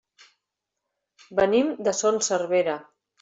[1.39, 2.79] Venim de Son Servera.